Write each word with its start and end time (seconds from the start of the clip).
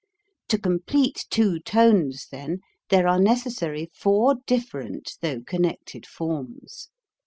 To 0.47 0.57
complete 0.57 1.27
two 1.29 1.59
tones, 1.59 2.25
then, 2.31 2.61
there 2.89 3.07
are 3.07 3.19
necessary 3.19 3.91
four 3.93 4.37
different 4.47 5.13
though 5.21 5.41
connected 5.41 6.07
forms. 6.07 6.89